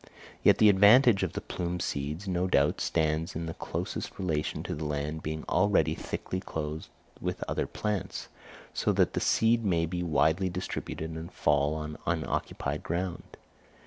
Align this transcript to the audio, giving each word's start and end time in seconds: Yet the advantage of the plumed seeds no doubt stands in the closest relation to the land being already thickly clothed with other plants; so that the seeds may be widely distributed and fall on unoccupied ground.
Yet 0.41 0.57
the 0.57 0.67
advantage 0.67 1.21
of 1.21 1.33
the 1.33 1.41
plumed 1.41 1.83
seeds 1.83 2.27
no 2.27 2.47
doubt 2.47 2.81
stands 2.81 3.35
in 3.35 3.45
the 3.45 3.53
closest 3.53 4.17
relation 4.17 4.63
to 4.63 4.73
the 4.73 4.83
land 4.83 5.21
being 5.21 5.43
already 5.47 5.93
thickly 5.93 6.39
clothed 6.39 6.87
with 7.21 7.43
other 7.47 7.67
plants; 7.67 8.27
so 8.73 8.93
that 8.93 9.13
the 9.13 9.21
seeds 9.21 9.63
may 9.63 9.85
be 9.85 10.01
widely 10.01 10.49
distributed 10.49 11.11
and 11.11 11.31
fall 11.31 11.75
on 11.75 11.99
unoccupied 12.07 12.81
ground. 12.81 13.37